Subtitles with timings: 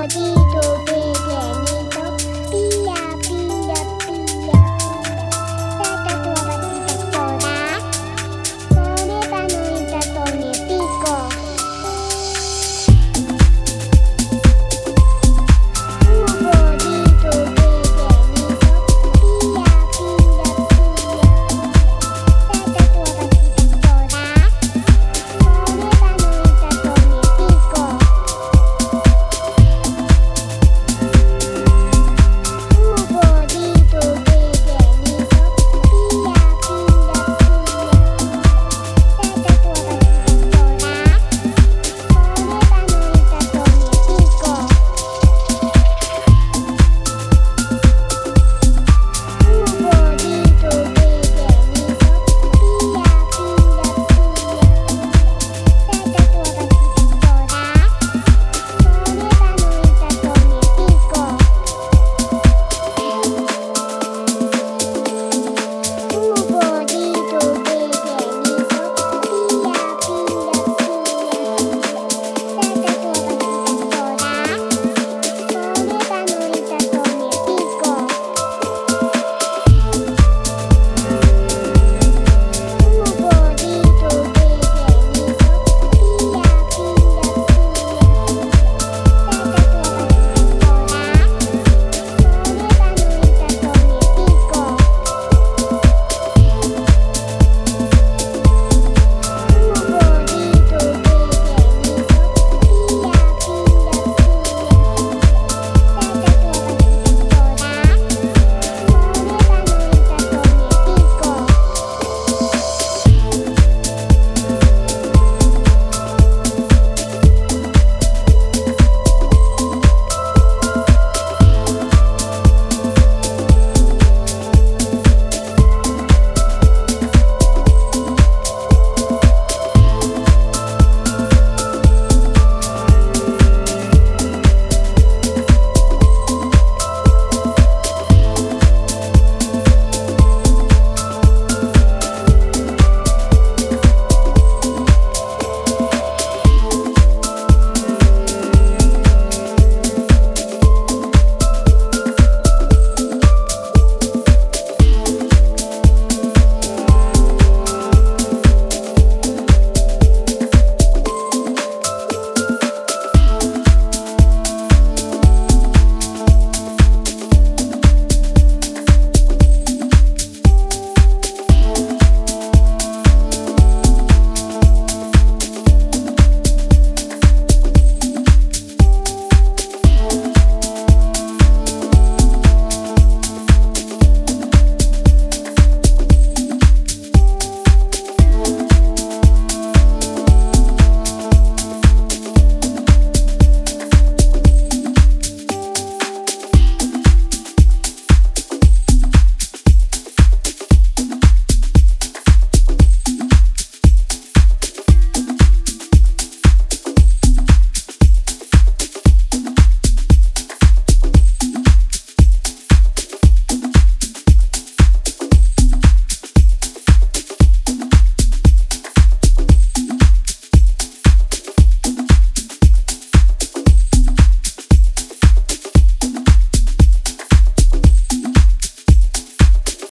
[0.00, 0.39] melody.